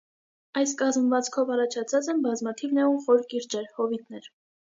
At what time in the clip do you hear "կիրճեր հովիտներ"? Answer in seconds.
3.35-4.27